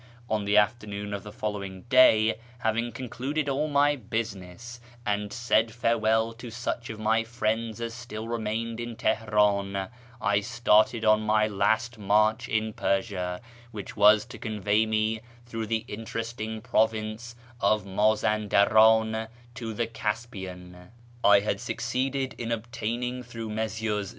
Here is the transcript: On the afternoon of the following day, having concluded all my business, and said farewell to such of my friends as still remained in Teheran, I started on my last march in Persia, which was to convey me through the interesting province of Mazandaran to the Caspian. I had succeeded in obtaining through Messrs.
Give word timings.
On 0.31 0.45
the 0.45 0.57
afternoon 0.57 1.13
of 1.13 1.21
the 1.21 1.31
following 1.31 1.81
day, 1.83 2.39
having 2.57 2.91
concluded 2.91 3.47
all 3.47 3.67
my 3.67 3.95
business, 3.95 4.79
and 5.05 5.31
said 5.31 5.69
farewell 5.71 6.33
to 6.33 6.49
such 6.49 6.89
of 6.89 6.99
my 6.99 7.23
friends 7.23 7.79
as 7.79 7.93
still 7.93 8.27
remained 8.27 8.79
in 8.79 8.95
Teheran, 8.95 9.89
I 10.19 10.39
started 10.39 11.05
on 11.05 11.21
my 11.21 11.45
last 11.45 11.99
march 11.99 12.49
in 12.49 12.73
Persia, 12.73 13.41
which 13.69 13.95
was 13.95 14.25
to 14.25 14.39
convey 14.39 14.87
me 14.87 15.21
through 15.45 15.67
the 15.67 15.85
interesting 15.87 16.61
province 16.61 17.35
of 17.59 17.85
Mazandaran 17.85 19.27
to 19.53 19.71
the 19.75 19.85
Caspian. 19.85 20.91
I 21.23 21.41
had 21.41 21.61
succeeded 21.61 22.33
in 22.39 22.51
obtaining 22.51 23.21
through 23.21 23.51
Messrs. 23.51 24.09